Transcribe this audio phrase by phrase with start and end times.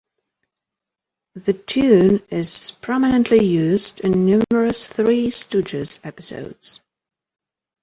[1.35, 6.79] The tune is prominently used in numerous Three Stooges episodes.